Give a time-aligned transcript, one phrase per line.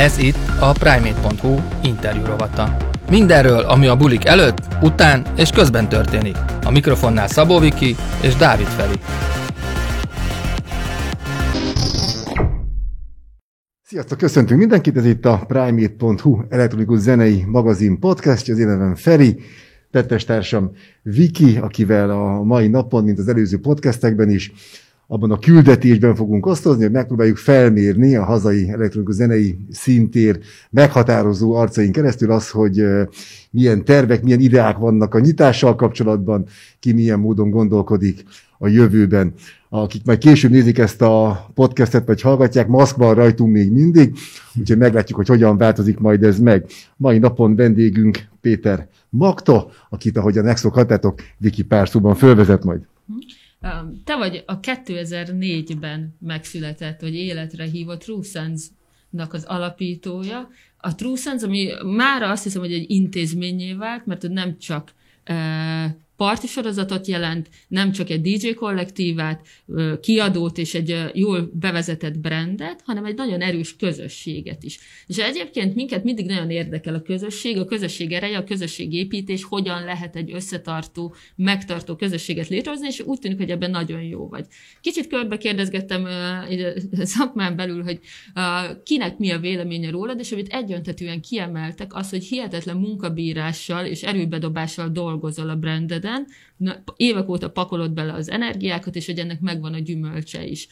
[0.00, 2.76] Ez itt a Primate.hu interjú rovata.
[3.10, 6.36] Mindenről, ami a bulik előtt, után és közben történik.
[6.64, 8.94] A mikrofonnál Szabó Viki és Dávid Feri.
[13.82, 19.40] Sziasztok, köszöntünk mindenkit, ez itt a Primate.hu elektronikus zenei magazin podcast, az én nevem Feri,
[19.90, 20.70] tettes társam
[21.02, 24.52] Viki, akivel a mai napon, mint az előző podcastekben is,
[25.12, 30.38] abban a küldetésben fogunk osztozni, hogy megpróbáljuk felmérni a hazai elektronikus zenei szintér
[30.70, 32.84] meghatározó arcain keresztül az, hogy
[33.50, 36.46] milyen tervek, milyen ideák vannak a nyitással kapcsolatban,
[36.80, 38.24] ki milyen módon gondolkodik
[38.58, 39.32] a jövőben.
[39.68, 44.12] Akik majd később nézik ezt a podcastet, vagy hallgatják, maszk van rajtunk még mindig,
[44.58, 46.64] úgyhogy meglátjuk, hogy hogyan változik majd ez meg.
[46.96, 52.80] Mai napon vendégünk Péter Magta, akit, ahogyan megszokhattátok, Viki pár szóban fölvezet majd.
[54.04, 58.22] Te vagy a 2004-ben megszületett, vagy életre hívott True
[59.32, 60.48] az alapítója.
[60.76, 64.92] A True ami mára azt hiszem, hogy egy intézményé vált, mert nem csak
[66.20, 69.46] parti sorozatot jelent, nem csak egy DJ kollektívát,
[70.00, 74.78] kiadót és egy jól bevezetett brandet, hanem egy nagyon erős közösséget is.
[75.06, 79.84] És egyébként minket mindig nagyon érdekel a közösség, a közösség ereje, a közösség építés, hogyan
[79.84, 84.46] lehet egy összetartó, megtartó közösséget létrehozni, és úgy tűnik, hogy ebben nagyon jó vagy.
[84.80, 86.06] Kicsit körbe kérdezgettem
[87.14, 88.00] szakmán belül, hogy
[88.82, 94.88] kinek mi a véleménye rólad, és amit egyöntetően kiemeltek, az, hogy hihetetlen munkabírással és erőbedobással
[94.88, 96.08] dolgozol a brandeden,
[96.56, 100.68] Na, évek óta pakolod bele az energiákat, és hogy ennek megvan a gyümölcse is.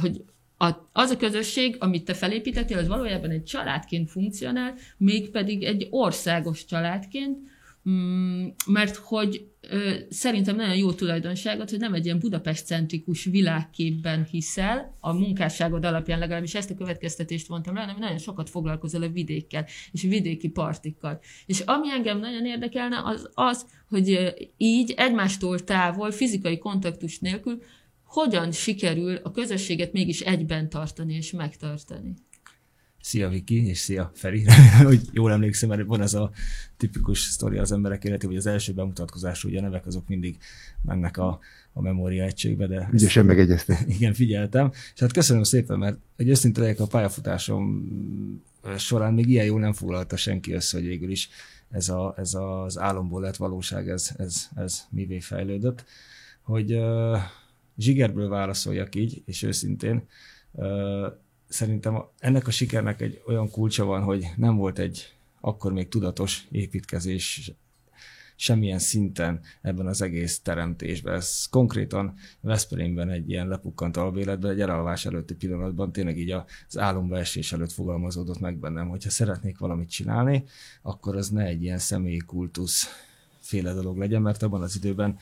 [0.00, 0.24] Hogy
[0.92, 7.38] az a közösség, amit te felépítettél, az valójában egy családként funkcionál, mégpedig egy országos családként,
[8.66, 9.48] mert hogy
[10.08, 16.54] szerintem nagyon jó tulajdonságot, hogy nem egy ilyen Budapest-centrikus világképben hiszel, a munkásságod alapján legalábbis
[16.54, 21.20] ezt a következtetést vontam le, hanem nagyon sokat foglalkozol a vidékkel, és a vidéki partikkal.
[21.46, 27.62] És ami engem nagyon érdekelne, az az, hogy így egymástól távol, fizikai kontaktus nélkül,
[28.04, 32.14] hogyan sikerül a közösséget mégis egyben tartani és megtartani.
[33.06, 34.44] Szia Viki, és szia Feri,
[34.84, 36.30] hogy jól emlékszem, mert van ez a
[36.76, 40.36] tipikus sztori az emberek életében, hogy az első bemutatkozás, ugye a nevek azok mindig
[40.82, 41.38] mennek a,
[41.72, 42.88] a memória egységbe, de...
[42.92, 43.78] Ügyesen megegyezte.
[43.96, 44.70] Igen, figyeltem.
[44.94, 47.88] És hát köszönöm szépen, mert egy őszinte legyek a pályafutásom
[48.76, 51.28] során még ilyen jól nem foglalta senki össze, hogy végül is
[51.70, 55.84] ez, a, ez az álomból lett valóság, ez, ez, ez mivé fejlődött.
[56.42, 57.18] Hogy uh,
[57.78, 60.02] zsigerből válaszoljak így, és őszintén,
[60.52, 61.06] uh,
[61.48, 66.46] szerintem ennek a sikernek egy olyan kulcsa van, hogy nem volt egy akkor még tudatos
[66.50, 67.52] építkezés
[68.36, 71.14] semmilyen szinten ebben az egész teremtésben.
[71.14, 77.52] Ez konkrétan Veszprémben egy ilyen lepukkant albéletben, egy elalvás előtti pillanatban tényleg így az álombeesés
[77.52, 80.44] előtt fogalmazódott meg bennem, hogyha szeretnék valamit csinálni,
[80.82, 82.86] akkor az ne egy ilyen személyi kultusz
[83.40, 85.18] féle dolog legyen, mert abban az időben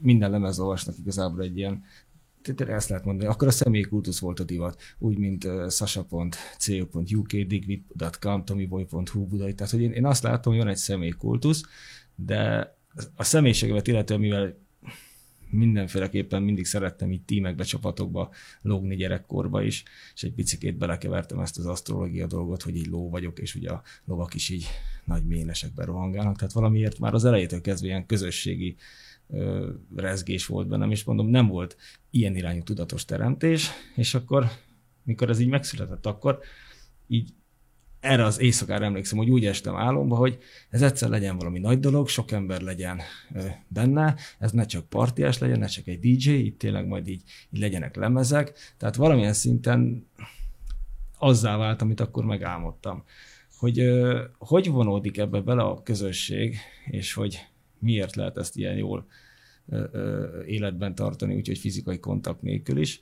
[0.00, 1.84] minden lemezolvasnak igazából egy ilyen
[2.42, 3.28] tényleg ezt lehet mondani.
[3.28, 9.54] Akkor a személyi kultusz volt a divat, úgy, mint uh, sasha.co.uk, digvit.com, tomiboy.hu budai.
[9.54, 11.62] Tehát, hogy én, én azt látom, hogy van egy személyi kultusz,
[12.14, 12.72] de
[13.14, 14.56] a személyiségemet illetően, mivel
[15.50, 18.30] mindenféleképpen mindig szerettem így tímekbe, csapatokba
[18.62, 19.84] lógni gyerekkorba is,
[20.14, 23.82] és egy picikét belekevertem ezt az asztrológia dolgot, hogy így ló vagyok, és ugye a
[24.04, 24.66] lovak is így
[25.04, 28.82] nagy ménesekben rohangálnak, tehát valamiért már az elejétől kezdve ilyen közösségi ö,
[29.96, 31.76] rezgés volt bennem, és mondom, nem volt
[32.10, 34.46] ilyen irányú tudatos teremtés, és akkor,
[35.02, 36.38] mikor ez így megszületett, akkor
[37.06, 37.32] így
[38.00, 40.38] erre az éjszakára emlékszem, hogy úgy estem álomba, hogy
[40.70, 43.00] ez egyszer legyen valami nagy dolog, sok ember legyen
[43.68, 47.60] benne, ez ne csak partiás legyen, ne csak egy DJ, itt tényleg majd így, így
[47.60, 50.06] legyenek lemezek, tehát valamilyen szinten
[51.18, 53.04] azzá vált, amit akkor megálmodtam.
[53.56, 53.82] Hogy
[54.38, 56.56] hogy vonódik ebbe bele a közösség,
[56.86, 57.47] és hogy
[57.80, 59.06] miért lehet ezt ilyen jól
[60.46, 63.00] életben tartani, úgyhogy fizikai kontakt nélkül is.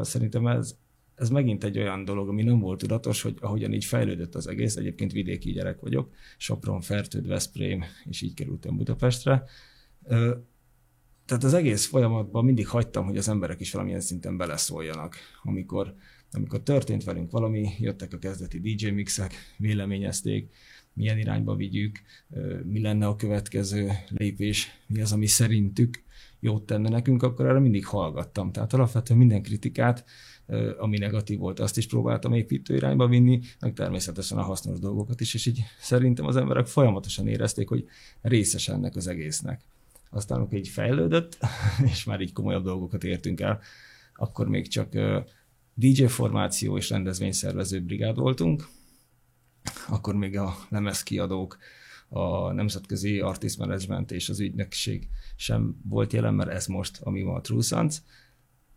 [0.00, 0.76] Szerintem ez,
[1.14, 4.76] ez megint egy olyan dolog, ami nem volt tudatos, hogy ahogyan így fejlődött az egész,
[4.76, 9.44] egyébként vidéki gyerek vagyok, Sopron, Fertőd, Veszprém, és így kerültem Budapestre.
[11.26, 15.16] Tehát az egész folyamatban mindig hagytam, hogy az emberek is valamilyen szinten beleszóljanak.
[15.42, 15.94] Amikor,
[16.32, 20.50] amikor történt velünk valami, jöttek a kezdeti DJ mixek, véleményezték,
[20.96, 22.00] milyen irányba vigyük,
[22.62, 26.04] mi lenne a következő lépés, mi az, ami szerintük
[26.40, 28.52] jót tenne nekünk, akkor erre mindig hallgattam.
[28.52, 30.04] Tehát alapvetően minden kritikát,
[30.78, 35.34] ami negatív volt, azt is próbáltam építő irányba vinni, meg természetesen a hasznos dolgokat is,
[35.34, 37.84] és így szerintem az emberek folyamatosan érezték, hogy
[38.20, 39.60] részes ennek az egésznek.
[40.10, 41.38] Aztán, amikor így fejlődött,
[41.92, 43.60] és már így komolyabb dolgokat értünk el,
[44.14, 44.88] akkor még csak
[45.74, 48.68] DJ formáció és rendezvényszervező brigád voltunk,
[49.88, 51.58] akkor még a lemezkiadók,
[52.08, 57.34] a nemzetközi artist management és az ügynökség sem volt jelen, mert ez most, ami ma
[57.34, 58.02] a True Sons.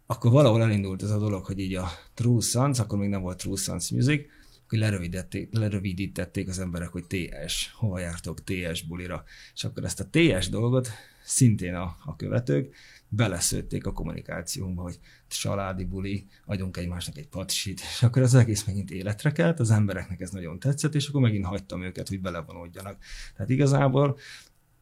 [0.05, 3.37] Akkor valahol elindult ez a dolog, hogy így a True Sons, akkor még nem volt
[3.37, 4.25] True Sons Music,
[4.69, 9.23] hogy lerövidítették, lerövidítették az emberek, hogy TS, hova jártok TS bulira.
[9.53, 10.89] És akkor ezt a TS dolgot
[11.23, 12.75] szintén a, a követők
[13.09, 18.91] beleszőtték a kommunikációnkba, hogy családi buli, adjunk egymásnak egy patsit, és akkor az egész megint
[18.91, 22.97] életre kelt, az embereknek ez nagyon tetszett, és akkor megint hagytam őket, hogy belevonódjanak.
[23.35, 24.17] Tehát igazából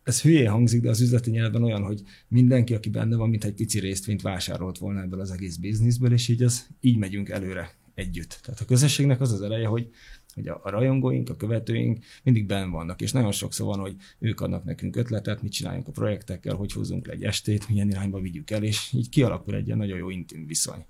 [0.04, 3.54] ez hülyé hangzik, de az üzleti nyelven olyan, hogy mindenki, aki benne van, mint egy
[3.54, 8.40] pici résztvényt vásárolt volna ebből az egész bizniszből, és így, az, így megyünk előre együtt.
[8.44, 9.90] Tehát a közösségnek az az eleje, hogy
[10.38, 14.42] hogy a, a rajongóink, a követőink mindig benn vannak, és nagyon sokszor van, hogy ők
[14.42, 18.52] adnak nekünk ötletet, mit csináljunk a projektekkel, hogy húzunk le egy estét, milyen irányba vigyük
[18.52, 20.86] el, és így kialakul egy ilyen nagyon jó intim viszony.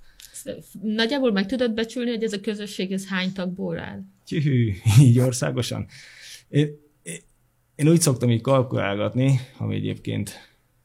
[0.82, 4.04] Nagyjából meg tudod becsülni, hogy ez a közösség ez hány tagból áll?
[4.26, 5.88] Tjuhű, így országosan.
[6.50, 6.70] Én,
[7.76, 10.32] én úgy szoktam így kalkulálgatni, ami egyébként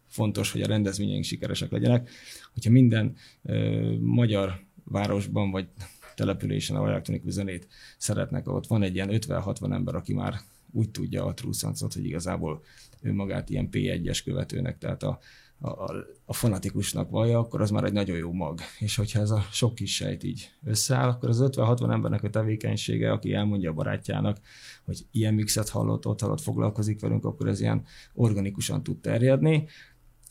[0.08, 2.10] fontos, hogy a rendezvényeink sikeresek legyenek,
[2.52, 5.66] hogyha minden ö, magyar városban vagy
[6.14, 7.68] településen, ahol elektronikus zenét
[7.98, 10.34] szeretnek, ott van egy ilyen 50-60 ember, aki már
[10.72, 12.62] úgy tudja a Trusancot, hogy igazából
[13.00, 15.18] ő magát ilyen P1-es követőnek, tehát a,
[15.62, 15.92] a,
[16.24, 18.60] a fanatikusnak vallja, akkor az már egy nagyon jó mag.
[18.78, 23.12] És hogyha ez a sok kis sejt így összeáll, akkor az 50-60 embernek a tevékenysége,
[23.12, 24.38] aki elmondja a barátjának,
[24.84, 29.68] hogy ilyen mixet hallott, ott hallott, foglalkozik velünk, akkor ez ilyen organikusan tud terjedni.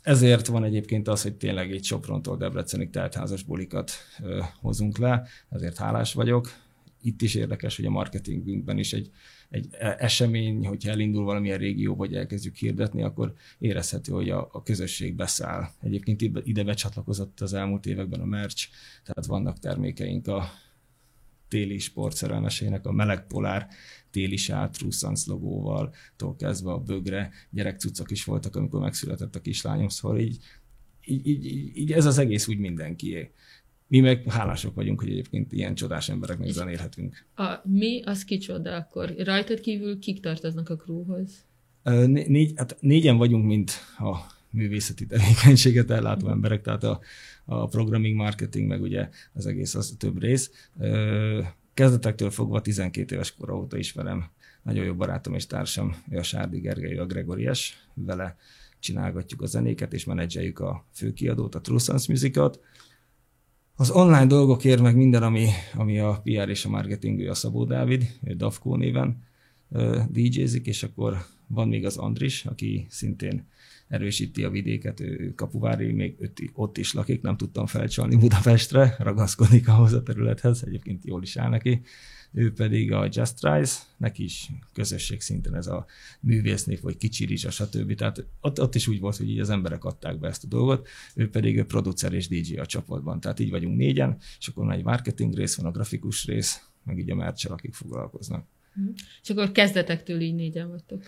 [0.01, 3.91] Ezért van egyébként az, hogy tényleg egy Soprontól Debrecenig teltházas bulikat
[4.23, 6.51] ö, hozunk le, ezért hálás vagyok.
[7.01, 9.11] Itt is érdekes, hogy a marketingünkben is egy,
[9.49, 9.67] egy
[9.97, 15.69] esemény, hogyha elindul valamilyen régió, vagy elkezdjük hirdetni, akkor érezhető, hogy a, a közösség beszáll.
[15.81, 18.67] Egyébként ide becsatlakozott az elmúlt években a merch,
[19.03, 20.51] tehát vannak termékeink a
[21.47, 23.67] téli sportszerelmesének, a meleg polár
[24.11, 29.89] téli sátrú Sans logóval, tól kezdve a bögre, gyerekcucok is voltak, amikor megszületett a kislányom,
[29.89, 30.37] szóval így,
[31.05, 33.31] így, így, így ez az egész úgy mindenkié.
[33.87, 37.25] Mi meg hálások vagyunk, hogy egyébként ilyen csodás embereknek zenélhetünk.
[37.35, 39.13] A mi, az kicsoda akkor?
[39.17, 41.45] Rajtad kívül kik tartoznak a krúhoz?
[42.05, 44.15] Négy, hát négyen vagyunk, mint a
[44.51, 46.99] művészeti tevékenységet ellátó emberek, tehát a,
[47.45, 50.69] a programming, marketing, meg ugye az egész az több rész
[51.73, 54.29] kezdetektől fogva 12 éves kor óta ismerem
[54.63, 58.37] nagyon jó barátom és társam, ő a Sárdi Gergely, a Gregorias, vele
[58.79, 62.59] csinálgatjuk a zenéket, és menedzseljük a főkiadót, a True Sons Musicot.
[63.75, 67.65] Az online dolgokért meg minden, ami, ami a PR és a marketing, ő a Szabó
[67.65, 69.23] Dávid, ő Dafko néven
[70.09, 73.47] DJ-zik, és akkor van még az Andris, aki szintén
[73.91, 76.15] erősíti a vidéket, ő kapuvári, még
[76.53, 81.49] ott is lakik, nem tudtam felcsalni Budapestre, ragaszkodik ahhoz a területhez, egyébként jól is áll
[81.49, 81.81] neki.
[82.33, 85.85] Ő pedig a Just Rise, neki is közösség szinten ez a
[86.19, 87.95] művésznév, vagy kicsi rizsa, stb.
[87.95, 90.87] Tehát ott, ott is úgy volt, hogy így az emberek adták be ezt a dolgot,
[91.15, 93.19] ő pedig a producer és DJ a csapatban.
[93.19, 96.99] Tehát így vagyunk négyen, és akkor van egy marketing rész, van a grafikus rész, meg
[96.99, 98.45] így a mercsel, akik foglalkoznak.
[99.23, 101.03] És akkor kezdetektől így négyen vagytok.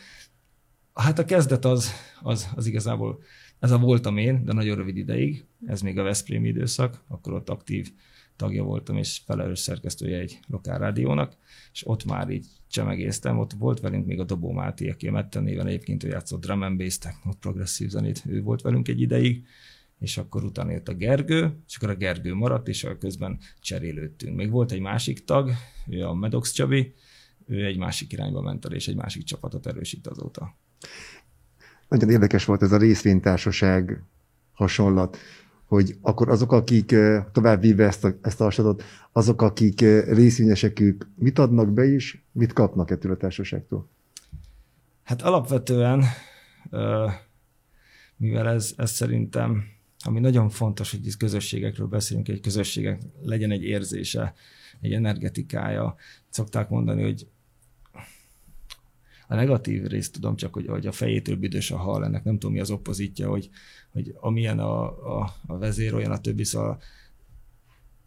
[0.93, 1.91] Hát a kezdet az,
[2.21, 3.21] az, az igazából,
[3.59, 7.49] ez a voltam én, de nagyon rövid ideig, ez még a Veszprém időszak, akkor ott
[7.49, 7.91] aktív
[8.35, 11.37] tagja voltam, és felelős szerkesztője egy lokál rádiónak,
[11.71, 15.43] és ott már így csemegéztem, ott volt velünk még a Dobó Máté, aki a Metten
[15.43, 19.45] néven egyébként ő játszott drum and bass ott progresszív zenét, ő volt velünk egy ideig,
[19.99, 24.35] és akkor utána jött a Gergő, és akkor a Gergő maradt, és közben cserélődtünk.
[24.35, 25.51] Még volt egy másik tag,
[25.87, 26.93] ő a Medox Csabi,
[27.45, 30.55] ő egy másik irányba ment el, és egy másik csapatot erősít azóta.
[31.87, 34.03] Nagyon érdekes volt ez a részvénytársaság
[34.53, 35.17] hasonlat,
[35.65, 36.95] hogy akkor azok, akik
[37.31, 42.25] tovább víve ezt a, ezt a hasonlatot, azok, akik részvényesek, ők mit adnak be is,
[42.31, 43.89] mit kapnak ettől a társaságtól?
[45.03, 46.03] Hát alapvetően,
[48.17, 49.63] mivel ez, ez szerintem,
[50.05, 54.33] ami nagyon fontos, hogy itt közösségekről beszélünk, egy közösségek legyen egy érzése,
[54.81, 55.95] egy energetikája.
[56.29, 57.27] Szokták mondani, hogy
[59.27, 62.53] a negatív részt tudom csak, hogy, hogy a fejétől büdös a hal, ennek nem tudom
[62.53, 63.49] mi az oppozitja, hogy,
[63.91, 64.83] hogy amilyen a,
[65.19, 66.81] a, a vezér, olyan a többi, szóval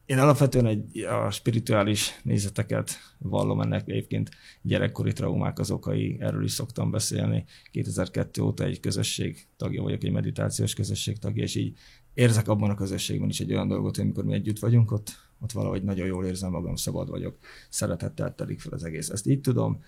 [0.07, 4.31] én alapvetően egy, a spirituális nézeteket vallom ennek egyébként
[4.63, 7.45] gyerekkori traumák az okai, erről is szoktam beszélni.
[7.71, 11.77] 2002 óta egy közösség tagja vagyok, egy meditációs közösség tagja, és így
[12.15, 15.53] érzek abban a közösségben is egy olyan dolgot, hogy amikor mi együtt vagyunk, ott, ott
[15.53, 19.09] valahogy nagyon jól érzem magam, szabad vagyok, szeretettel telik fel az egész.
[19.09, 19.83] Ezt így tudom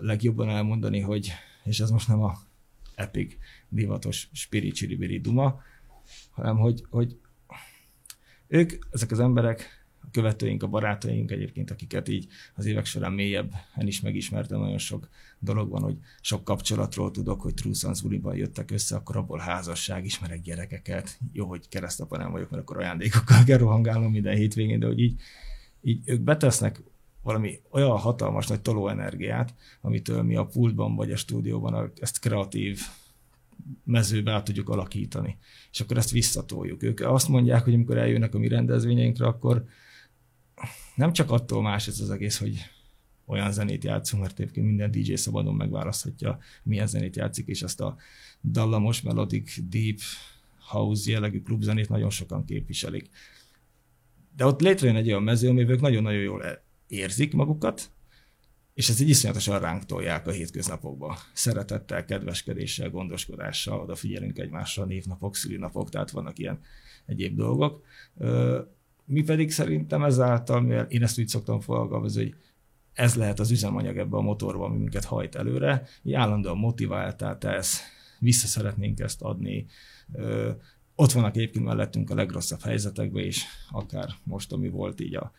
[0.00, 1.32] legjobban elmondani, hogy,
[1.64, 2.38] és ez most nem a
[2.94, 3.36] epic,
[3.68, 5.60] divatos, spiri duma,
[6.30, 7.18] hanem hogy, hogy
[8.48, 13.86] ők, ezek az emberek, a követőink, a barátaink egyébként, akiket így az évek során mélyebben
[13.86, 15.08] is megismertem, nagyon sok
[15.38, 20.40] dolog van, hogy sok kapcsolatról tudok, hogy True Sons jöttek össze, akkor abból házasság, ismerek
[20.40, 21.18] gyerekeket.
[21.32, 25.20] Jó, hogy keresztapa nem vagyok, mert akkor ajándékokkal kell rohangálnom minden hétvégén, de hogy így,
[25.82, 26.82] így ők betesznek
[27.26, 32.80] valami olyan hatalmas nagy tolóenergiát, amitől mi a pultban vagy a stúdióban ezt kreatív
[33.84, 35.36] mezőbe át tudjuk alakítani.
[35.72, 36.82] És akkor ezt visszatoljuk.
[36.82, 39.64] Ők azt mondják, hogy amikor eljönnek a mi rendezvényeinkre, akkor
[40.94, 42.64] nem csak attól más ez az egész, hogy
[43.24, 47.96] olyan zenét játszunk, mert egyébként minden DJ szabadon megválaszthatja, milyen zenét játszik, és ezt a
[48.44, 49.98] dallamos, melodic, deep,
[50.68, 53.08] house jellegű klubzenét nagyon sokan képviselik.
[54.36, 56.42] De ott létrejön egy olyan mező, amivel nagyon-nagyon jól
[56.88, 57.90] érzik magukat,
[58.74, 61.18] és ez egy iszonyatosan ránk tolják a hétköznapokba.
[61.32, 66.60] Szeretettel, kedveskedéssel, gondoskodással, odafigyelünk egymásra, névnapok, szülinapok, tehát vannak ilyen
[67.06, 67.84] egyéb dolgok.
[69.04, 72.34] Mi pedig szerintem ezáltal, mivel én ezt úgy szoktam fogalmazni, hogy
[72.92, 77.44] ez lehet az üzemanyag ebbe a motorba, ami minket hajt előre, így állandóan motivált, tehát
[77.44, 77.78] ez,
[78.18, 79.66] vissza szeretnénk ezt adni.
[80.94, 85.32] Ott vannak egyébként mellettünk a legrosszabb helyzetekben is, akár most, ami volt így a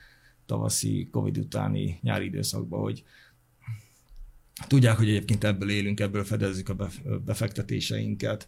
[0.48, 3.04] tavaszi, Covid utáni nyári időszakban, hogy
[4.68, 6.88] Tudják, hogy egyébként ebből élünk, ebből fedezzük a
[7.26, 8.48] befektetéseinket.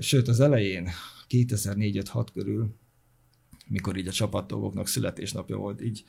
[0.00, 0.88] Sőt, az elején,
[1.28, 2.74] 2004-5-6 körül,
[3.68, 6.04] mikor így a csapattagoknak születésnapja volt, így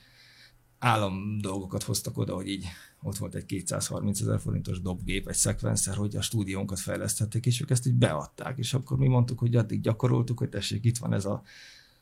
[0.79, 2.65] állam dolgokat hoztak oda, hogy így
[3.01, 7.70] ott volt egy 230 ezer forintos dobgép, egy szekvenszer, hogy a stúdiónkat fejleszthették, és ők
[7.70, 11.25] ezt így beadták, és akkor mi mondtuk, hogy addig gyakoroltuk, hogy tessék, itt van ez
[11.25, 11.41] a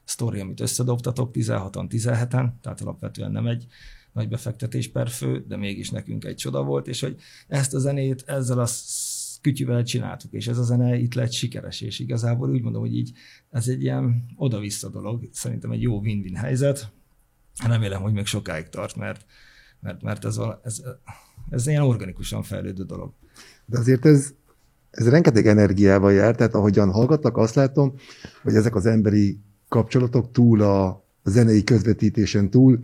[0.08, 3.66] sztori, amit összedobtatok 16-an, 17-en, tehát alapvetően nem egy
[4.12, 7.16] nagy befektetés per fő, de mégis nekünk egy csoda volt, és hogy
[7.48, 8.68] ezt a zenét ezzel a
[9.42, 13.12] kütyüvel csináltuk, és ez a zene itt lett sikeres, és igazából úgy mondom, hogy így
[13.50, 16.92] ez egy ilyen oda-vissza dolog, szerintem egy jó win-win helyzet,
[17.66, 19.26] remélem, hogy még sokáig tart, mert,
[19.80, 20.82] mert, mert ez, a, ez,
[21.50, 23.14] ez ilyen organikusan fejlődő dolog.
[23.66, 24.34] De azért ez,
[24.90, 27.94] ez rengeteg energiával jár, tehát ahogyan hallgatlak, azt látom,
[28.44, 32.80] hogy ezek az emberi kapcsolatok túl a, zenei közvetítésen túl,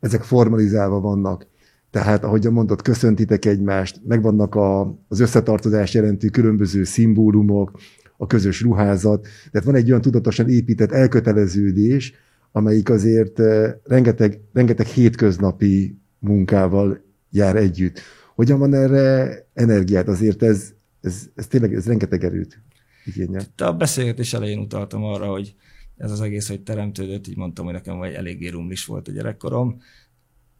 [0.00, 1.46] ezek formalizálva vannak.
[1.90, 7.70] Tehát, ahogy mondott, köszöntitek egymást, megvannak a, az összetartozás jelentő különböző szimbólumok,
[8.16, 9.26] a közös ruházat.
[9.50, 12.12] Tehát van egy olyan tudatosan épített elköteleződés,
[12.52, 18.00] amelyik azért eh, rengeteg, rengeteg hétköznapi munkával jár együtt.
[18.34, 20.08] Hogyan van erre energiát?
[20.08, 22.62] Azért ez, ez, ez tényleg ez rengeteg erőt
[23.04, 23.42] igényel.
[23.56, 25.54] A beszélgetés elején utaltam arra, hogy
[25.98, 29.80] ez az egész, hogy teremtődött, így mondtam, hogy nekem vagy eléggé rumlis volt a gyerekkorom.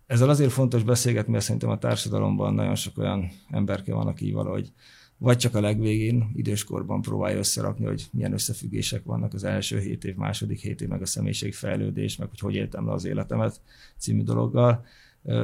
[0.07, 4.73] Ezzel azért fontos beszélgetni, mert szerintem a társadalomban nagyon sok olyan emberke van, aki valahogy
[5.21, 10.14] vagy csak a legvégén, időskorban próbálja összerakni, hogy milyen összefüggések vannak az első hét év,
[10.14, 13.61] második hét év, meg a személyiségfejlődés, meg hogy hogy éltem le az életemet
[13.97, 14.85] című dologgal.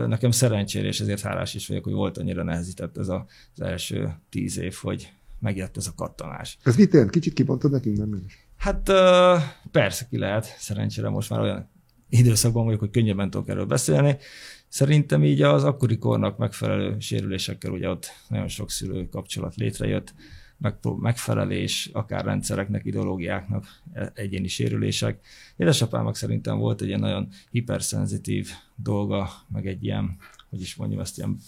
[0.07, 3.23] Nekem szerencsére, és ezért hálás is vagyok, hogy volt annyira nehezített ez az
[3.57, 6.59] első tíz év, hogy megjött ez a kattanás.
[6.65, 7.11] Ez mit jelent?
[7.11, 8.47] Kicsit kibontod nekünk, nem is?
[8.65, 8.93] Hát
[9.71, 11.71] persze ki lehet, szerencsére most már olyan
[12.09, 14.17] időszakban vagyok, hogy könnyebben tudok erről beszélni.
[14.69, 20.15] Szerintem így az akkori kornak megfelelő sérülésekkel ugye ott nagyon sok szülő kapcsolat létrejött,
[20.97, 25.27] megfelelés, akár rendszereknek, ideológiáknak, e, egyéni sérülések.
[25.57, 30.17] Édesapámnak szerintem volt egy ilyen nagyon hiperszenzitív dolga, meg egy ilyen,
[30.51, 31.39] hogy is mondjam, ezt ilyen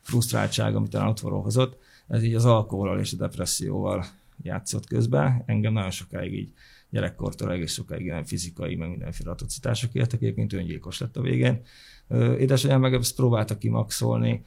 [0.00, 1.78] frusztráltság, amit talán otthonról hozott.
[2.08, 4.04] Ez így az alkoholal és a depresszióval
[4.42, 5.42] játszott közben.
[5.46, 6.52] Engem nagyon sokáig így
[6.90, 11.60] gyerekkortól egész sokáig ilyen fizikai, meg mindenféle atrocitások éltek, egyébként öngyilkos lett a végén.
[12.38, 14.44] Édesanyám meg ezt próbálta kimaxolni,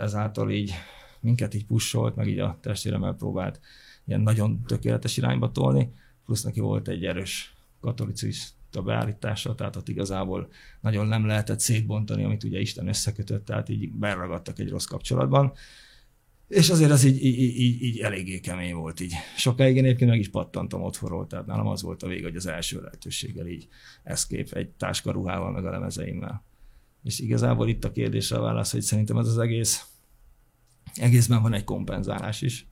[0.00, 0.72] ezáltal így
[1.20, 3.60] minket így pusolt, meg így a testvéremmel próbált
[4.04, 5.92] ilyen nagyon tökéletes irányba tolni,
[6.24, 10.48] plusz neki volt egy erős katolicista beállítása, tehát ott igazából
[10.80, 15.52] nagyon nem lehetett szétbontani, amit ugye Isten összekötött, tehát így berragadtak egy rossz kapcsolatban.
[16.48, 19.14] És azért az így, így, így, így eléggé kemény volt így.
[19.36, 22.46] Sokáig én egyébként meg is pattantam otthonról, tehát nálam az volt a vége, hogy az
[22.46, 23.68] első lehetőséggel így
[24.02, 26.44] eszkép egy táskaruhával, meg a lemezeimmel.
[27.04, 29.86] És igazából itt a kérdésre a válasz, hogy szerintem ez az egész,
[30.94, 32.66] egészben van egy kompenzálás is.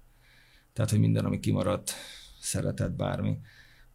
[0.73, 1.93] Tehát, hogy minden, ami kimaradt,
[2.41, 3.39] szeretet, bármi,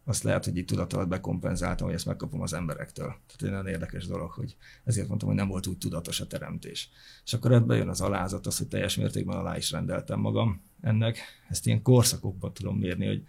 [0.08, 3.06] azt lehet, hogy itt tudat alatt bekompenzáltam, hogy ezt megkapom az emberektől.
[3.06, 6.90] Tehát egy nagyon érdekes dolog, hogy ezért mondtam, hogy nem volt úgy tudatos a teremtés.
[7.24, 11.18] És akkor ebben jön az alázat, az, hogy teljes mértékben alá is rendeltem magam ennek.
[11.48, 13.22] Ezt ilyen korszakokban tudom mérni, hogy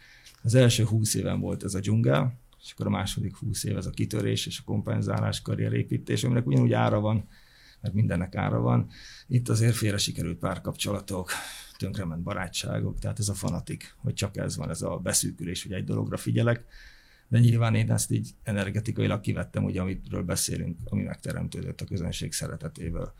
[0.44, 3.86] az első húsz éven volt ez a dzsungel, és akkor a második húsz év ez
[3.86, 7.28] a kitörés és a kompenzálás, karrierépítés, aminek ugyanúgy ára van,
[7.82, 8.90] mert mindennek ára van.
[9.28, 11.32] Itt azért félre sikerült párkapcsolatok,
[11.78, 15.84] tönkrement barátságok, tehát ez a fanatik, hogy csak ez van, ez a beszűkülés, hogy egy
[15.84, 16.66] dologra figyelek.
[17.28, 23.14] de nyilván én ezt így energetikailag kivettem, ugye, amitről beszélünk, ami megteremtődött a közönség szeretetéből.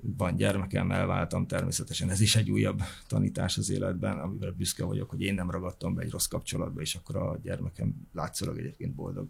[0.00, 5.20] Van gyermekem, elváltam, természetesen ez is egy újabb tanítás az életben, amivel büszke vagyok, hogy
[5.20, 9.28] én nem ragadtam be egy rossz kapcsolatba, és akkor a gyermekem látszólag egyébként boldog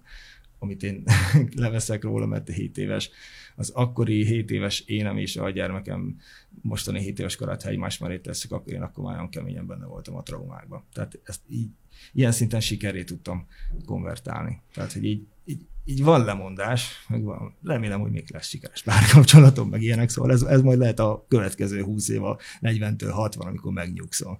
[0.64, 1.04] amit én
[1.56, 3.11] leveszek róla, mert 7 éves,
[3.56, 6.16] az akkori 7 éves énem és a gyermekem
[6.62, 9.85] mostani 7 éves korát, ha egymás mellé tesszük, akkor én akkor már nagyon keményen benne
[9.87, 10.85] voltam a traumákban.
[10.92, 11.68] Tehát ezt így,
[12.12, 13.47] ilyen szinten sikeré tudtam
[13.85, 14.61] konvertálni.
[14.75, 19.68] Tehát, hogy így, így, így van lemondás, meg van, remélem, hogy még lesz sikeres párkapcsolatom,
[19.68, 23.73] meg ilyenek, szóval ez, ez majd lehet a következő 20 év, a 40-től 60, amikor
[23.73, 24.38] megnyugszom.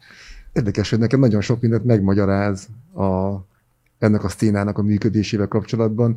[0.52, 3.38] Érdekes, hogy nekem nagyon sok mindent megmagyaráz a
[4.04, 6.16] ennek a szténának a működésével kapcsolatban.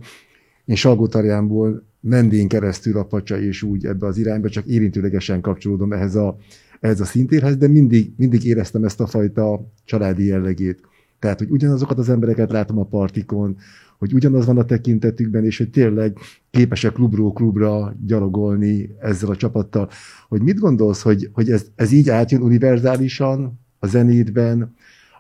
[0.65, 6.15] Én Salgótarjánból Mendén keresztül a pacsa és úgy ebbe az irányba, csak érintőlegesen kapcsolódom ehhez
[6.15, 6.38] a,
[6.79, 10.82] ehhez a szintérhez, de mindig, mindig éreztem ezt a fajta családi jellegét.
[11.20, 13.58] Tehát, hogy ugyanazokat az embereket látom a partikon,
[13.98, 16.17] hogy ugyanaz van a tekintetükben, és hogy tényleg
[16.50, 19.89] képesek klubról klubra gyalogolni ezzel a csapattal.
[20.27, 24.75] Hogy mit gondolsz, hogy, hogy ez, ez így átjön univerzálisan a zenétben,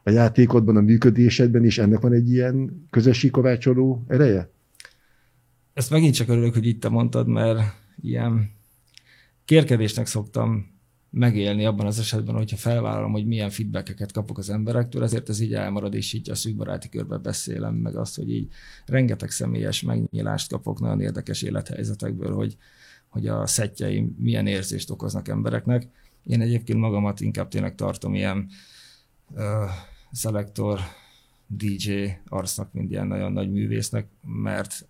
[0.07, 4.49] a játékodban, a működésedben, és ennek van egy ilyen közösségkovácsoló ereje?
[5.73, 7.59] Ezt megint csak örülök, hogy itt te mondtad, mert
[8.01, 8.51] ilyen
[9.45, 10.75] kérkedésnek szoktam
[11.09, 15.53] megélni abban az esetben, hogyha felvállalom, hogy milyen feedbackeket kapok az emberektől, ezért ez így
[15.53, 18.47] elmarad, és így a szűkbaráti körben beszélem, meg azt, hogy így
[18.85, 22.57] rengeteg személyes megnyilást kapok nagyon érdekes élethelyzetekből, hogy,
[23.07, 25.87] hogy a szettjeim milyen érzést okoznak embereknek.
[26.23, 28.47] Én egyébként magamat inkább tényleg tartom ilyen
[29.31, 29.41] uh,
[30.11, 30.79] szelektor,
[31.47, 34.87] DJ arcnak, mint ilyen nagyon nagy művésznek, mert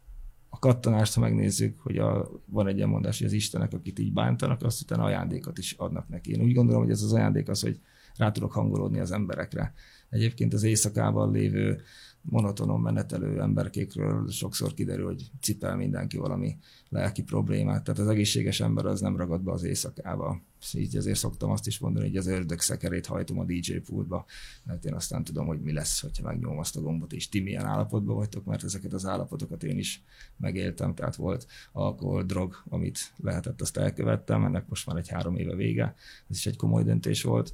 [0.50, 4.13] a kattanást, ha megnézzük, hogy a, van egy ilyen mondás, hogy az Istenek, akit így
[4.13, 6.31] bántanak, azt utána ajándékot is adnak neki.
[6.31, 7.79] Én úgy gondolom, hogy ez az ajándék az, hogy
[8.15, 9.74] rá tudok hangolódni az emberekre.
[10.09, 11.81] Egyébként az éjszakában lévő
[12.21, 16.57] monotonon menetelő emberkékről sokszor kiderül, hogy cipel mindenki valami
[16.89, 17.83] lelki problémát.
[17.83, 20.41] Tehát az egészséges ember az nem ragad be az éjszakába.
[20.73, 24.25] Így ezért szoktam azt is mondani, hogy az ördög szekerét hajtom a DJ pultba,
[24.63, 27.65] mert én aztán tudom, hogy mi lesz, hogyha megnyomom azt a gombot, és ti milyen
[27.65, 30.03] állapotban vagytok, mert ezeket az állapotokat én is
[30.37, 35.55] megéltem, tehát volt alkohol, drog, amit lehetett, azt elkövettem, ennek most már egy három éve
[35.55, 35.96] vége,
[36.29, 37.53] ez is egy komoly döntés volt.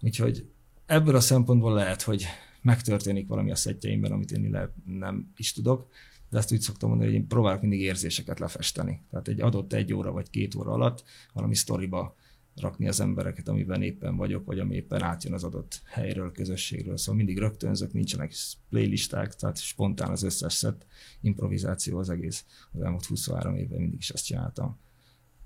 [0.00, 0.48] Úgyhogy
[0.86, 2.26] ebből a szempontból lehet, hogy
[2.62, 5.88] megtörténik valami a szettjeimben, amit én le, nem is tudok,
[6.30, 9.02] de ezt úgy szoktam mondani, hogy én próbálok mindig érzéseket lefesteni.
[9.10, 12.16] Tehát egy adott egy óra vagy két óra alatt valami sztoriba
[12.60, 16.96] rakni az embereket, amiben éppen vagyok, vagy ami éppen átjön az adott helyről, közösségről.
[16.96, 18.32] Szóval mindig rögtönzök, nincsenek
[18.68, 20.86] playlisták, tehát spontán az összes szett
[21.20, 22.44] improvizáció az egész.
[22.72, 24.78] Az elmúlt 23 évben mindig is ezt csináltam.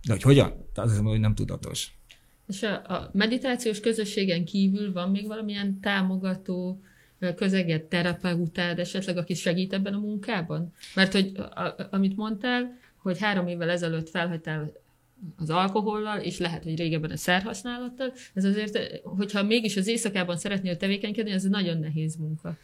[0.07, 0.67] De hogy hogyan?
[0.73, 1.97] Tehát ez hogy nem tudatos.
[2.47, 6.83] És a, a meditációs közösségen kívül van még valamilyen támogató
[7.35, 10.73] közeget, terapeutád esetleg, aki segít ebben a munkában?
[10.95, 14.73] Mert hogy a, amit mondtál, hogy három évvel ezelőtt felhagytál
[15.37, 20.77] az alkohollal, és lehet, hogy régebben a szerhasználattal, ez azért, hogyha mégis az éjszakában szeretnél
[20.77, 22.57] tevékenykedni, ez nagyon nehéz munka.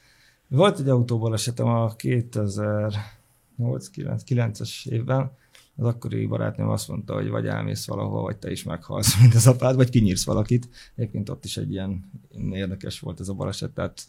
[0.49, 5.31] Volt egy autóból esetem a 2008-9-es évben,
[5.77, 9.47] az akkori barátnőm azt mondta, hogy vagy elmész valahol, vagy te is meghalsz, mint az
[9.47, 10.68] apád, vagy kinyírsz valakit.
[10.94, 12.11] Egyébként ott is egy ilyen
[12.53, 14.05] érdekes volt ez a baleset, tehát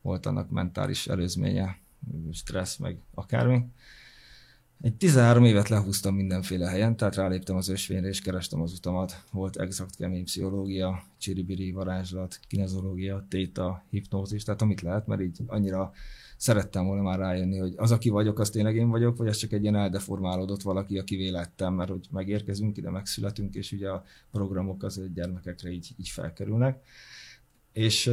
[0.00, 1.78] volt annak mentális előzménye,
[2.32, 3.64] stressz, meg akármi.
[4.82, 9.24] Egy 13 évet lehúztam mindenféle helyen, tehát ráléptem az ösvényre, és kerestem az utamat.
[9.30, 15.92] Volt exakt kemény pszichológia, csiribiri, varázslat, kinezológia, téta, hipnózis, tehát amit lehet, mert így annyira
[16.36, 19.52] szerettem volna már rájönni, hogy az, aki vagyok, az tényleg én vagyok, vagy ez csak
[19.52, 24.82] egy ilyen eldeformálódott valaki, aki vélettem, mert hogy megérkezünk ide, megszületünk, és ugye a programok
[24.82, 26.82] az gyermekekre így, így felkerülnek.
[27.72, 28.10] És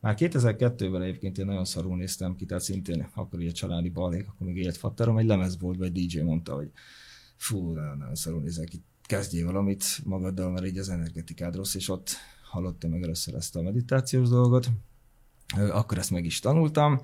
[0.00, 4.46] már 2002-ben egyébként én nagyon szarul néztem ki, tehát szintén akkor ilyen családi balék, akkor
[4.46, 6.70] még élt fatterom, egy lemezboltban egy DJ mondta, hogy
[7.36, 11.88] fú, nagyon, nagyon szarul nézek ki, kezdjél valamit magaddal, mert így az energetikád rossz, és
[11.88, 12.10] ott
[12.50, 14.70] hallottam meg először ezt a meditációs dolgot.
[15.70, 17.02] Akkor ezt meg is tanultam,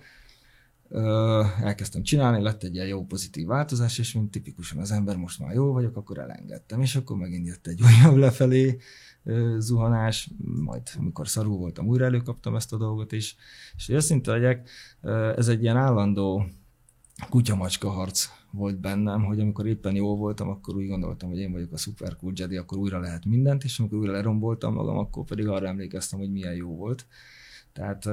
[1.61, 5.55] elkezdtem csinálni, lett egy ilyen jó pozitív változás, és mint tipikusan az ember most már
[5.55, 8.79] jó vagyok, akkor elengedtem, és akkor megint jött egy olyan lefelé
[9.59, 10.31] zuhanás,
[10.65, 13.37] majd amikor szarul voltam, újra előkaptam ezt a dolgot is,
[13.77, 14.69] és őszinte legyek,
[15.37, 16.47] ez egy ilyen állandó
[17.29, 21.73] kutyamacska harc volt bennem, hogy amikor éppen jó voltam, akkor úgy gondoltam, hogy én vagyok
[21.73, 25.49] a szuper cool Jedi, akkor újra lehet mindent, és amikor újra leromboltam magam, akkor pedig
[25.49, 27.07] arra emlékeztem, hogy milyen jó volt.
[27.75, 28.07] Tehát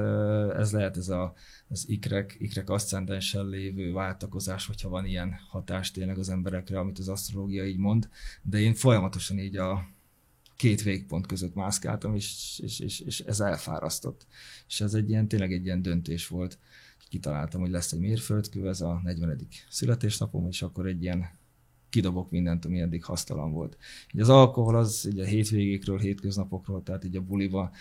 [0.58, 1.34] ez lehet ez a,
[1.68, 7.08] az ikrek, ikrek aszcendenssel lévő váltakozás, hogyha van ilyen hatás tényleg az emberekre, amit az
[7.08, 8.08] asztrológia így mond,
[8.42, 9.88] de én folyamatosan így a
[10.56, 14.26] két végpont között mászkáltam, és, és, és, és ez elfárasztott.
[14.68, 16.58] És ez egy ilyen, tényleg egy ilyen döntés volt.
[17.08, 19.46] kitaláltam, hogy lesz egy mérföldkő, ez a 40.
[19.68, 21.30] születésnapom, és akkor egy ilyen
[21.88, 23.76] kidobok mindent, ami eddig hasztalan volt.
[24.14, 27.72] Így az alkohol az ugye a hétvégékről, hétköznapokról, tehát így a buliba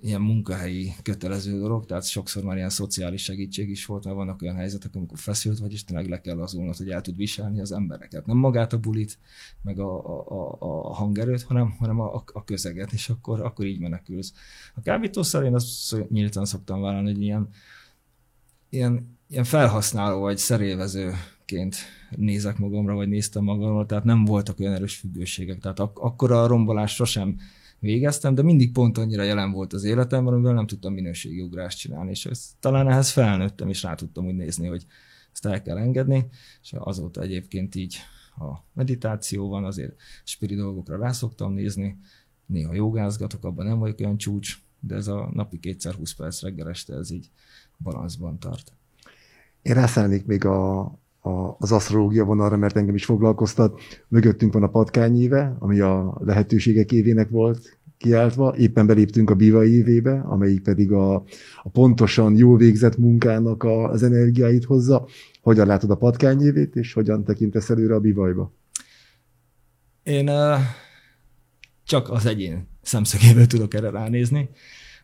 [0.00, 4.56] ilyen munkahelyi kötelező dolog, tehát sokszor már ilyen szociális segítség is volt, mert vannak olyan
[4.56, 8.26] helyzetek, amikor feszült vagy, és tényleg le kell azulnod, hogy el tud viselni az embereket.
[8.26, 9.18] Nem magát a bulit,
[9.62, 14.32] meg a, a, a hangerőt, hanem, hanem a, a közeget, és akkor, akkor így menekülsz.
[14.74, 17.48] A kábítószer én azt nyíltan szoktam vállalni, hogy ilyen,
[18.68, 21.76] ilyen, ilyen felhasználó vagy szerélvezőként
[22.16, 25.58] nézek magamra, vagy néztem magamra, tehát nem voltak olyan erős függőségek.
[25.58, 27.38] Tehát ak- akkor a rombolás sosem
[27.78, 32.10] végeztem, de mindig pont annyira jelen volt az életemben, amivel nem tudtam minőségi ugrást csinálni,
[32.10, 34.86] és ezt, talán ehhez felnőttem, és rá tudtam úgy nézni, hogy
[35.32, 36.26] ezt el kell engedni,
[36.62, 37.96] és azóta egyébként így
[38.36, 41.98] a meditáció van, azért spiri dolgokra rá szoktam nézni,
[42.46, 46.68] néha jogázgatok, abban nem vagyok olyan csúcs, de ez a napi kétszer 20 perc reggel
[46.68, 47.30] este, ez így
[47.78, 48.72] balanszban tart.
[49.62, 50.80] Én rászállnék még a,
[51.26, 53.80] a, az asztrológia vonalra, mert engem is foglalkoztat.
[54.08, 58.54] Mögöttünk van a patkányéve, ami a lehetőségek évének volt kiáltva.
[58.56, 61.14] Éppen beléptünk a bivai évébe, amelyik pedig a,
[61.62, 65.06] a pontosan jól végzett munkának a, az energiáit hozza.
[65.40, 68.52] Hogyan látod a patkányévét, és hogyan tekintesz előre a bivajba?
[70.02, 70.58] Én uh,
[71.84, 74.50] csak az egyén szemszögéből tudok erre ránézni.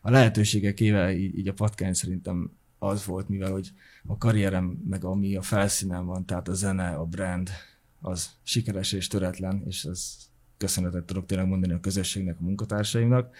[0.01, 2.51] A lehetőségek éve így, így a patkány szerintem
[2.83, 3.71] az volt, mivel hogy
[4.05, 7.49] a karrierem, meg ami a felszínen van, tehát a zene, a brand,
[8.01, 10.15] az sikeres és töretlen, és ez
[10.57, 13.35] köszönetet tudok tényleg mondani a közösségnek, a munkatársaimnak.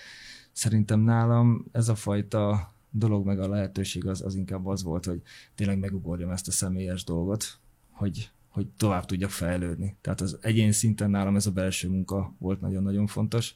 [0.52, 5.22] Szerintem nálam ez a fajta dolog, meg a lehetőség az, az inkább az volt, hogy
[5.56, 7.58] tényleg megugorjam ezt a személyes dolgot,
[7.92, 9.96] hogy, hogy tovább tudjak fejlődni.
[10.02, 13.56] Tehát az egyén szinten nálam ez a belső munka volt nagyon-nagyon fontos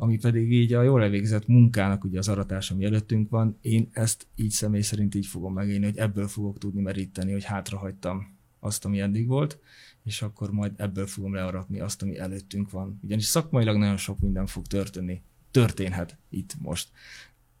[0.00, 4.26] ami pedig így a jól elvégzett munkának ugye az aratás, ami előttünk van, én ezt
[4.34, 9.00] így személy szerint így fogom megélni, hogy ebből fogok tudni meríteni, hogy hátrahagytam azt, ami
[9.00, 9.58] eddig volt,
[10.04, 12.98] és akkor majd ebből fogom learatni azt, ami előttünk van.
[13.02, 15.22] Ugyanis szakmailag nagyon sok minden fog történni.
[15.50, 16.88] Történhet itt most.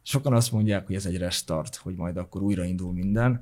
[0.02, 3.40] Sokan azt mondják, hogy ez egy restart, hogy majd akkor újraindul minden.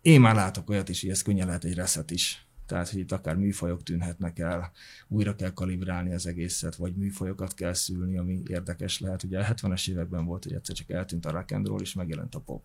[0.00, 3.12] Én már látok olyat is, hogy ez könnyen lehet egy reset is tehát hogy itt
[3.12, 4.72] akár műfajok tűnhetnek el,
[5.08, 9.22] újra kell kalibrálni az egészet, vagy műfajokat kell szülni, ami érdekes lehet.
[9.22, 12.34] Ugye a 70-es években volt, hogy egyszer csak eltűnt a rock and roll, és megjelent
[12.34, 12.62] a pop.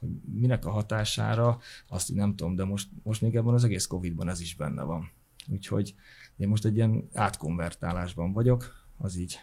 [0.00, 4.28] Hogy minek a hatására, azt nem tudom, de most, most még ebben az egész Covid-ban
[4.28, 5.10] ez is benne van.
[5.48, 5.94] Úgyhogy
[6.36, 9.38] én most egy ilyen átkonvertálásban vagyok, az így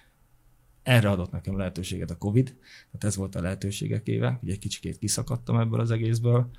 [0.83, 2.45] erre adott nekem lehetőséget a Covid,
[2.85, 6.49] tehát ez volt a lehetőségek éve, hogy egy kicsikét kiszakadtam ebből az egészből,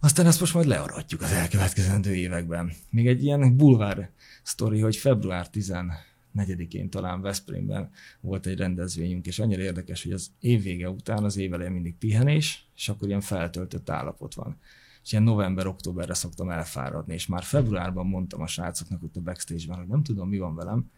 [0.00, 2.72] aztán ezt most majd learadjuk az elkövetkezendő években.
[2.90, 4.10] Még egy ilyen bulvár
[4.42, 10.62] sztori, hogy február 14-én talán Veszprémben volt egy rendezvényünk, és annyira érdekes, hogy az év
[10.62, 14.56] vége után az év elején mindig pihenés, és akkor ilyen feltöltött állapot van.
[15.02, 19.86] És ilyen november-októberre szoktam elfáradni, és már februárban mondtam a srácoknak ott a backstage-ben, hogy
[19.86, 20.90] nem tudom, mi van velem,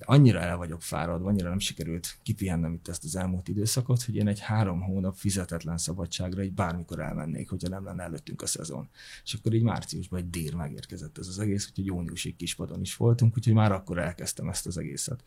[0.00, 4.16] de annyira el vagyok fáradva, annyira nem sikerült kipihennem itt ezt az elmúlt időszakot, hogy
[4.16, 8.88] én egy három hónap fizetetlen szabadságra egy bármikor elmennék, hogyha nem lenne előttünk a szezon.
[9.24, 13.36] És akkor így márciusban egy dír megérkezett ez az egész, úgyhogy júniusig kispadon is voltunk,
[13.36, 15.24] úgyhogy már akkor elkezdtem ezt az egészet,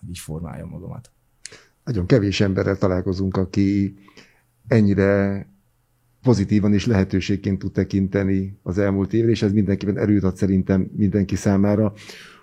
[0.00, 1.10] hogy így formáljam magamat.
[1.84, 3.96] Nagyon kevés emberrel találkozunk, aki
[4.66, 5.46] ennyire
[6.24, 11.36] pozitívan és lehetőségként tud tekinteni az elmúlt évre, és ez mindenképpen erőt ad szerintem mindenki
[11.36, 11.92] számára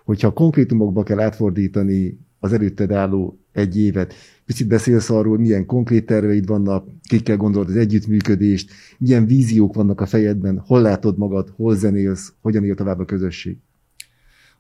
[0.06, 4.13] hogyha konkrétumokba kell átfordítani az előtted álló egy évet,
[4.46, 10.06] picit beszélsz arról, milyen konkrét terveid vannak, kikkel gondolod az együttműködést, milyen víziók vannak a
[10.06, 13.58] fejedben, hol látod magad, hol zenélsz, hogyan él tovább a közösség?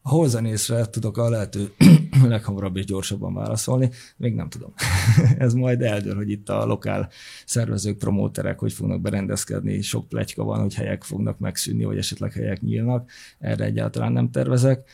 [0.01, 1.73] A hol zenészre tudok a lehető
[2.23, 4.73] leghamarabb és gyorsabban válaszolni, még nem tudom.
[5.37, 7.09] Ez majd eldől, hogy itt a lokál
[7.45, 12.61] szervezők, promóterek hogy fognak berendezkedni, sok pletyka van, hogy helyek fognak megszűnni, vagy esetleg helyek
[12.61, 13.09] nyílnak,
[13.39, 14.89] erre egyáltalán nem tervezek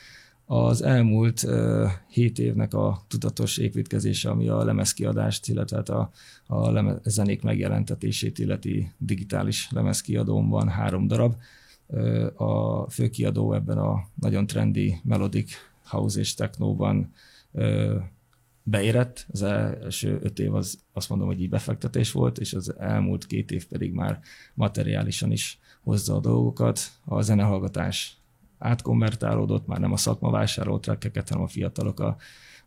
[0.46, 1.48] az elmúlt
[2.08, 6.12] hét évnek a tudatos építkezése, ami a lemezkiadást, illetve hát a,
[6.46, 11.36] a leme, zenék megjelentetését illeti digitális lemezkiadón van három darab.
[12.36, 15.52] A főkiadó ebben a nagyon trendi melodic
[15.84, 17.14] house és technóban
[18.64, 19.26] beérett.
[19.32, 23.52] Az első öt év az azt mondom, hogy így befektetés volt, és az elmúlt két
[23.52, 24.20] év pedig már
[24.54, 26.80] materiálisan is hozza a dolgokat.
[27.06, 28.18] A zenehallgatás
[28.58, 32.18] átkonvertálódott, már nem a szakma vásárolt trekkeket, hanem a fiatalok a,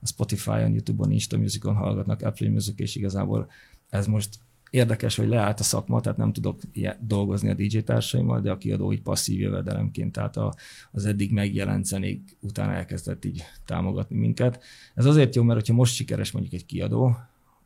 [0.00, 3.50] a Spotify-on, YouTube-on, Insta Music-on hallgatnak, Apple Music, és igazából
[3.88, 4.38] ez most
[4.70, 6.60] érdekes, hogy leállt a szakma, tehát nem tudok
[7.00, 10.54] dolgozni a DJ társaimmal, de a kiadó így passzív jövedelemként, tehát a,
[10.90, 14.62] az eddig megjelent zenék után elkezdett így támogatni minket.
[14.94, 17.16] Ez azért jó, mert hogyha most sikeres mondjuk egy kiadó,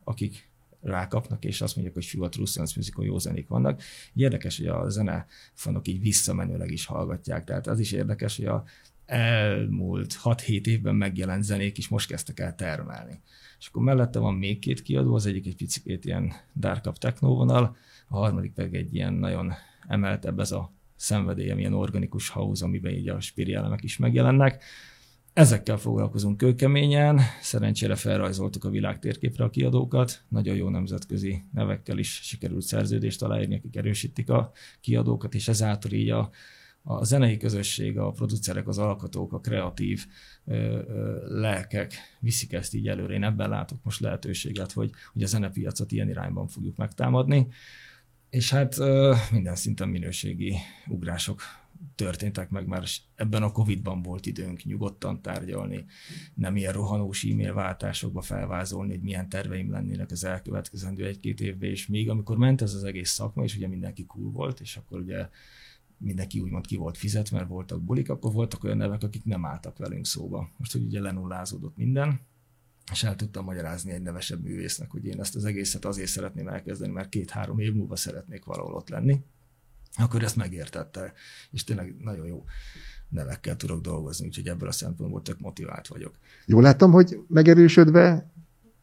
[0.05, 0.49] akik
[0.81, 3.83] rákapnak, és azt mondják, hogy fű, a True Sense Musical jó zenék vannak.
[4.15, 7.45] Érdekes, hogy a zenefanok így visszamenőleg is hallgatják.
[7.45, 8.65] Tehát az is érdekes, hogy a
[9.07, 13.21] elmúlt 6-7 évben megjelent zenék is most kezdtek el termelni.
[13.65, 17.77] És akkor mellette van még két kiadó, az egyik egy picit ilyen dark techno vonal,
[18.09, 19.53] a harmadik pedig egy ilyen nagyon
[19.89, 24.65] emeltebb ez a szenvedély, ilyen organikus house, amiben így a spiri elemek is megjelennek.
[25.33, 32.21] Ezekkel foglalkozunk kőkeményen, szerencsére felrajzoltuk a világ térképre a kiadókat, nagyon jó nemzetközi nevekkel is
[32.23, 36.31] sikerült szerződést aláírni, akik erősítik a kiadókat, és ezáltal így a,
[36.87, 40.07] a zenei közösség, a producerek, az alkotók, a kreatív
[40.45, 43.15] ö, ö, lelkek viszik ezt így előre.
[43.15, 47.47] Én ebben látok most lehetőséget, hogy, hogy a zenepiacot ilyen irányban fogjuk megtámadni.
[48.31, 51.41] És hát ö, minden szinten minőségi ugrások
[51.95, 55.85] történtek meg, mert ebben a Covid-ban volt időnk nyugodtan tárgyalni,
[56.35, 61.87] nem ilyen rohanós e-mail váltásokba felvázolni, hogy milyen terveim lennének az elkövetkezendő egy-két évben, és
[61.87, 65.29] még amikor ment ez az egész szakma, és ugye mindenki cool volt, és akkor ugye
[65.99, 69.79] mindenki úgymond ki volt fizet, mert voltak bulik, akkor voltak olyan nevek, akik nem álltak
[69.79, 70.51] velünk szóba.
[70.57, 72.21] Most, hogy ugye lenullázódott minden,
[72.93, 76.93] és el tudtam magyarázni egy nevesebb művésznek, hogy én ezt az egészet azért szeretném elkezdeni,
[76.93, 79.21] mert két-három év múlva szeretnék valahol ott lenni,
[79.97, 81.13] akkor ezt megértette,
[81.51, 82.45] és tényleg nagyon jó
[83.09, 86.19] nevekkel tudok dolgozni, úgyhogy ebből a szempontból tök motivált vagyok.
[86.47, 88.33] Jól láttam, hogy megerősödve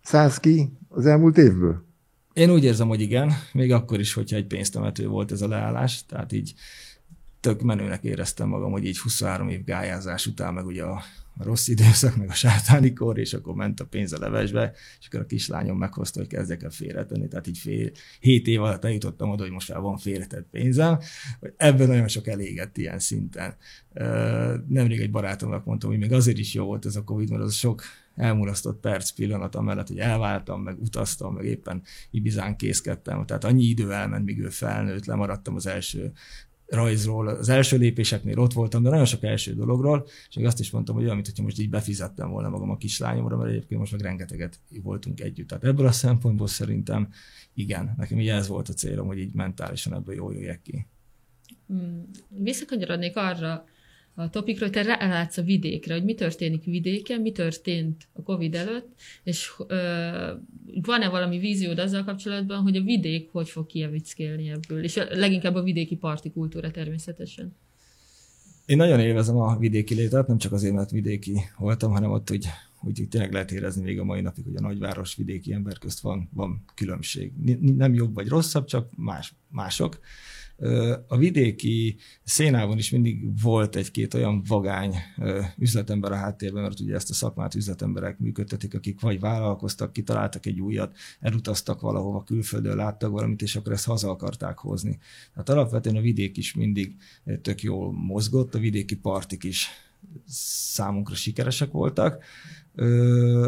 [0.01, 1.85] szállsz ki az elmúlt évből?
[2.33, 6.05] Én úgy érzem, hogy igen, még akkor is, hogyha egy pénztemető volt ez a leállás,
[6.05, 6.53] tehát így
[7.41, 11.03] tök menőnek éreztem magam, hogy így 23 év gályázás után, meg ugye a
[11.37, 15.19] rossz időszak, meg a sátáni kor, és akkor ment a pénz a levesbe, és akkor
[15.19, 19.43] a kislányom meghozta, hogy kezdjek el félretenni, tehát így fél, 7 év alatt eljutottam oda,
[19.43, 20.99] hogy most már van félretett pénzem,
[21.39, 23.55] hogy ebben nagyon sok elégett ilyen szinten.
[24.67, 27.53] Nemrég egy barátomnak mondtam, hogy még azért is jó volt ez a Covid, mert az
[27.53, 27.83] sok
[28.15, 33.25] elmulasztott perc pillanat amellett, hogy elváltam, meg utaztam, meg éppen Ibizán készkedtem.
[33.25, 36.11] Tehát annyi idő elment, míg ő felnőtt, lemaradtam az első
[36.71, 40.71] rajzról, az első lépéseknél ott voltam, de nagyon sok első dologról, és még azt is
[40.71, 44.01] mondtam, hogy olyan, mintha most így befizettem volna magam a kislányomra, mert egyébként most meg
[44.01, 45.47] rengeteget voltunk együtt.
[45.47, 47.09] Tehát ebből a szempontból szerintem
[47.53, 50.85] igen, nekem így ez volt a célom, hogy így mentálisan ebből jól jöjjek ki.
[51.67, 52.09] Hmm.
[52.27, 53.65] Visszakanyarodnék arra,
[54.15, 58.89] a topikról, te rálátsz a vidékre, hogy mi történik vidéken, mi történt a Covid előtt,
[59.23, 59.51] és
[60.81, 65.63] van-e valami víziód azzal kapcsolatban, hogy a vidék hogy fog kievickélni ebből, és leginkább a
[65.63, 67.55] vidéki parti kultúra természetesen.
[68.65, 72.45] Én nagyon élvezem a vidéki létet, nem csak azért, mert vidéki voltam, hanem ott, hogy,
[72.75, 76.29] hogy tényleg lehet érezni még a mai napig, hogy a nagyváros vidéki ember közt van,
[76.33, 77.31] van különbség.
[77.61, 79.99] Nem jobb vagy rosszabb, csak más, mások.
[81.07, 84.95] A vidéki szénában is mindig volt egy-két olyan vagány
[85.57, 90.61] üzletember a háttérben, mert ugye ezt a szakmát üzletemberek működtetik, akik vagy vállalkoztak, kitaláltak egy
[90.61, 94.99] újat, elutaztak valahova külföldön, láttak valamit, és akkor ezt haza akarták hozni.
[95.33, 96.95] Tehát alapvetően a vidék is mindig
[97.41, 99.67] tök jól mozgott, a vidéki partik is
[100.27, 102.23] számunkra sikeresek voltak.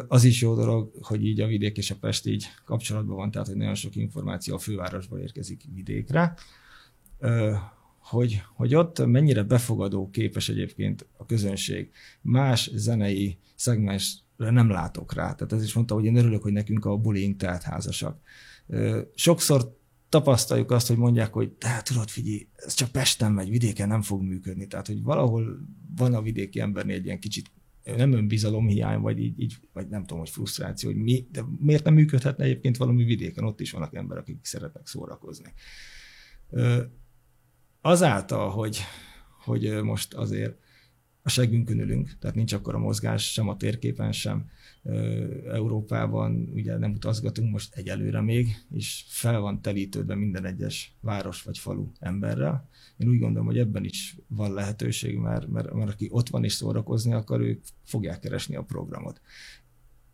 [0.07, 3.47] Az is jó dolog, hogy így a vidék és a Pest így kapcsolatban van, tehát
[3.47, 6.35] hogy nagyon sok információ a fővárosból érkezik vidékre
[7.99, 11.91] hogy, hogy ott mennyire befogadó képes egyébként a közönség.
[12.21, 15.33] Más zenei szegmensre nem látok rá.
[15.33, 18.19] Tehát ez is mondta, hogy én örülök, hogy nekünk a bullying tehát házasak.
[19.15, 19.77] Sokszor
[20.09, 24.21] tapasztaljuk azt, hogy mondják, hogy te tudod, figyelj, ez csak Pesten megy, vidéken nem fog
[24.21, 24.67] működni.
[24.67, 25.59] Tehát, hogy valahol
[25.95, 27.51] van a vidéki embernél egy ilyen kicsit
[27.83, 31.83] nem önbizalom hiány, vagy így, így, vagy nem tudom, hogy frusztráció, hogy mi, de miért
[31.83, 35.53] nem működhetne egyébként valami vidéken, ott is vannak emberek, akik szeretnek szórakozni
[37.85, 38.79] azáltal, hogy,
[39.43, 40.57] hogy most azért
[41.21, 44.45] a segünkön ülünk, tehát nincs akkor a mozgás sem a térképen, sem
[45.51, 51.57] Európában, ugye nem utazgatunk most egyelőre még, és fel van telítődve minden egyes város vagy
[51.57, 52.69] falu emberrel.
[52.97, 56.53] Én úgy gondolom, hogy ebben is van lehetőség, mert, mert, mert aki ott van és
[56.53, 59.21] szórakozni akar, ők fogják keresni a programot.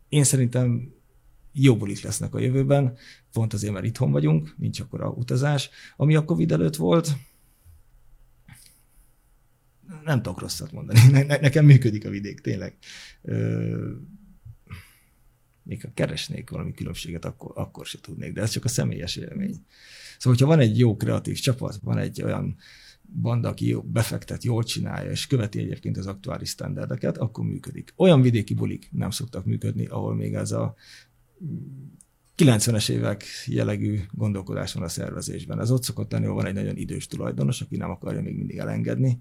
[0.08, 0.92] Én szerintem
[1.52, 2.96] jó bulik lesznek a jövőben,
[3.32, 5.70] pont azért, mert itthon vagyunk, nincs a utazás.
[5.96, 7.16] Ami a Covid előtt volt,
[10.04, 11.00] nem tudok rosszat mondani.
[11.10, 12.74] Ne, ne, nekem működik a vidék, tényleg.
[13.22, 13.92] Ö,
[15.62, 19.64] még ha keresnék valami különbséget, akkor, akkor se tudnék, de ez csak a személyes élmény.
[20.18, 22.56] Szóval, hogyha van egy jó kreatív csapat, van egy olyan
[23.20, 27.92] banda, aki jó, befektet, jól csinálja, és követi egyébként az aktuális standardeket, akkor működik.
[27.96, 30.74] Olyan vidéki bulik nem szoktak működni, ahol még ez a
[32.36, 35.60] 90-es évek jellegű gondolkodás van a szervezésben.
[35.60, 38.58] Ez ott szokott lenni, ahol van egy nagyon idős tulajdonos, aki nem akarja még mindig
[38.58, 39.20] elengedni,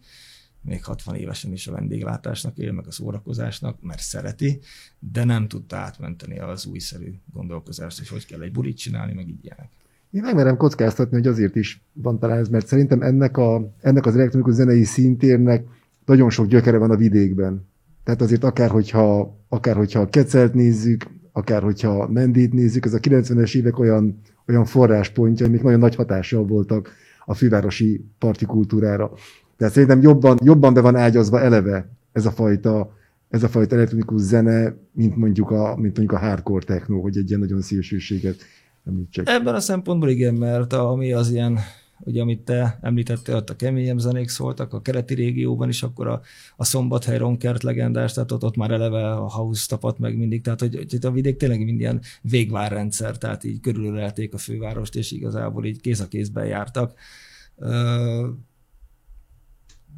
[0.61, 4.59] még 60 évesen is a vendéglátásnak él, meg a szórakozásnak, mert szereti,
[4.99, 9.45] de nem tudta átmenteni az újszerű gondolkozást, hogy hogy kell egy bulit csinálni, meg így
[9.45, 9.69] ilyenek.
[10.11, 14.15] Én megmerem kockáztatni, hogy azért is van talán ez, mert szerintem ennek, a, ennek az
[14.15, 15.65] elektronikus zenei szintérnek
[16.05, 17.67] nagyon sok gyökere van a vidékben.
[18.03, 22.99] Tehát azért akár hogyha, akár hogyha a kecelt nézzük, akár hogyha Mendét nézzük, ez a
[22.99, 26.91] 90-es évek olyan, olyan forráspontja, amik nagyon nagy hatással voltak
[27.25, 29.11] a fővárosi partikultúrára.
[29.59, 32.97] Tehát szerintem jobban, jobban be van ágyazva eleve ez a fajta,
[33.29, 37.27] ez a fajta elektronikus zene, mint mondjuk a, mint mondjuk a hardcore techno, hogy egy
[37.27, 38.35] ilyen nagyon szélsőséget
[38.85, 39.29] említsek.
[39.29, 41.59] Ebben a szempontból igen, mert ami az ilyen
[41.99, 46.21] ugye amit te említettél, ott a keményebb zenék szóltak, a kereti régióban is, akkor a,
[46.55, 50.59] a Szombathely Ronkert legendás, tehát ott, ott már eleve a house tapadt meg mindig, tehát
[50.59, 55.65] hogy, hogy a vidék tényleg mind ilyen végvárrendszer, tehát így körülölelték a fővárost, és igazából
[55.65, 56.93] így kéz a kézben jártak.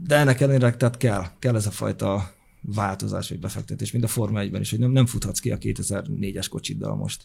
[0.07, 4.41] De ennek ellenére tehát kell, kell ez a fajta változás vagy befektetés, mint a Forma
[4.43, 7.23] 1-ben is, hogy nem, nem futhatsz ki a 2004-es kocsiddal most.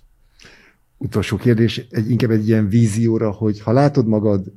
[0.96, 4.52] Utolsó kérdés, egy, inkább egy ilyen vízióra, hogy ha látod magad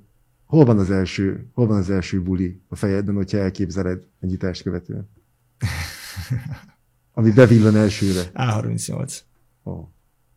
[0.50, 4.62] Hol van az első, hol van az első buli a fejedben, hogyha elképzeled egy nyitást
[4.62, 5.10] követően?
[7.14, 8.22] Ami bevillan elsőre.
[8.34, 9.20] A38.
[9.66, 9.90] Ó,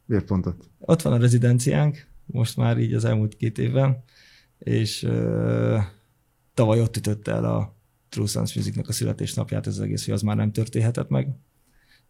[0.04, 0.70] miért pont ott?
[0.78, 4.04] Ott van a rezidenciánk, most már így az elmúlt két évben,
[4.58, 5.08] és
[6.54, 7.76] tavaly ott ütötte el a
[8.08, 11.28] True Sons Musicnak a születésnapját, ez az egész, hogy az már nem történhetett meg.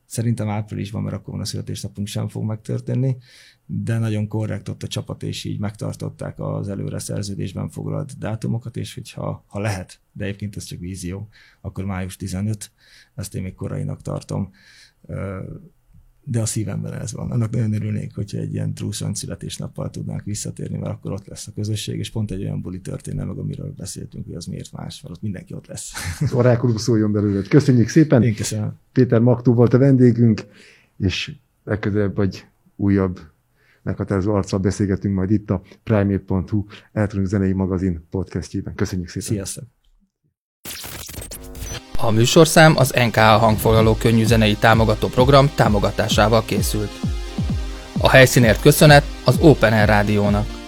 [0.07, 3.16] Szerintem áprilisban, mert akkor a születésnapunk sem fog megtörténni,
[3.66, 8.94] de nagyon korrekt ott a csapat, és így megtartották az előre szerződésben foglalt dátumokat, és
[8.94, 11.28] hogyha ha lehet, de egyébként ez csak vízió,
[11.61, 12.70] akkor május 15,
[13.14, 14.52] ezt én még korainak tartom
[16.24, 17.30] de a szívemben ez van.
[17.30, 21.52] Annak nagyon örülnék, hogyha egy ilyen trúszon születésnappal tudnánk visszatérni, mert akkor ott lesz a
[21.54, 25.14] közösség, és pont egy olyan buli történne meg, amiről beszéltünk, hogy az miért más, mert
[25.14, 25.92] ott mindenki ott lesz.
[26.32, 27.42] Orákulum szóljon belőle.
[27.42, 28.22] Köszönjük szépen.
[28.22, 28.78] Én köszönöm.
[28.92, 30.46] Péter Maktú volt a vendégünk,
[30.98, 33.20] és legközelebb vagy újabb
[33.82, 38.74] meghatározó arccal beszélgetünk majd itt a Primate.hu elektronikus zenei magazin podcastjében.
[38.74, 39.28] Köszönjük szépen.
[39.28, 39.64] Sziasztok.
[42.04, 46.90] A műsorszám az NKA hangfoglaló könnyű zenei támogató program támogatásával készült.
[47.98, 50.62] A helyszínért köszönet az Open Air Rádiónak.